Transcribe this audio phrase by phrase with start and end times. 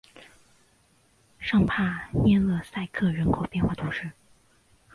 [1.37, 4.09] 尚帕涅勒塞克人口变化图示